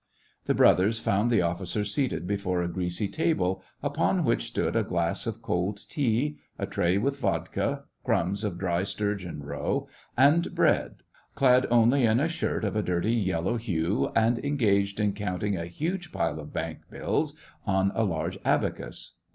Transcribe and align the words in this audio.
The 0.45 0.55
brothers 0.55 0.97
found 0.97 1.29
the 1.29 1.43
officer 1.43 1.85
seated 1.85 2.25
before 2.25 2.63
a 2.63 2.67
greasy 2.67 3.07
table, 3.07 3.61
upon 3.83 4.23
which 4.25 4.47
stood 4.47 4.75
a 4.75 4.81
glass 4.81 5.27
of 5.27 5.43
cold 5.43 5.79
tea, 5.89 6.39
a 6.57 6.65
tray 6.65 6.97
with 6.97 7.19
vodka, 7.19 7.83
crumbs 8.03 8.43
of 8.43 8.57
dry 8.57 8.81
sturgeon 8.81 9.43
roe, 9.43 9.87
and 10.17 10.55
bread, 10.55 11.03
clad 11.35 11.67
only 11.69 12.03
in 12.03 12.19
a 12.19 12.27
shirt 12.27 12.63
of 12.65 12.75
a 12.75 12.81
dirty 12.81 13.13
yellow 13.13 13.57
hue, 13.57 14.11
and 14.15 14.39
engaged 14.39 14.99
in 14.99 15.13
counting 15.13 15.55
a 15.55 15.67
huge 15.67 16.11
pile 16.11 16.39
of 16.39 16.51
bank 16.51 16.79
bills 16.89 17.35
on 17.67 17.91
a 17.93 18.01
large 18.03 18.39
abacus. 18.43 19.13